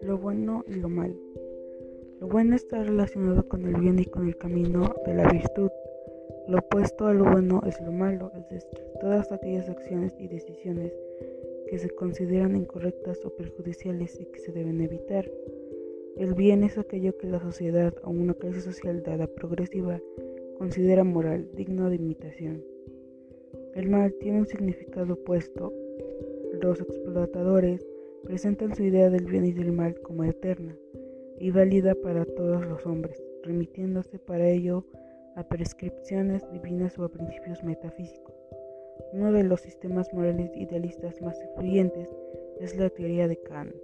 [0.00, 1.14] Lo bueno y lo malo.
[2.20, 5.70] Lo bueno está relacionado con el bien y con el camino de la virtud.
[6.48, 10.94] Lo opuesto a lo bueno es lo malo, es decir, todas aquellas acciones y decisiones
[11.68, 15.30] que se consideran incorrectas o perjudiciales y que se deben evitar.
[16.16, 20.00] El bien es aquello que la sociedad o una clase social dada progresiva
[20.56, 22.72] considera moral, digno de imitación.
[23.74, 25.72] El mal tiene un significado opuesto.
[26.60, 27.86] Los explotadores
[28.22, 30.76] presentan su idea del bien y del mal como eterna
[31.38, 34.84] y válida para todos los hombres, remitiéndose para ello
[35.36, 38.34] a prescripciones divinas o a principios metafísicos.
[39.12, 42.14] Uno de los sistemas morales idealistas más influyentes
[42.60, 43.74] es la teoría de Kant.